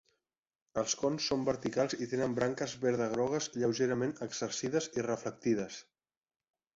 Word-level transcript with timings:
Els 0.81 0.93
cons 1.01 1.25
són 1.31 1.43
verticals 1.49 1.95
i 2.05 2.07
tenen 2.13 2.33
branques 2.39 2.73
verda-grogues 2.85 3.49
lleugerament 3.57 4.15
exercides 4.27 4.89
i 5.01 5.05
reflectides. 5.09 5.77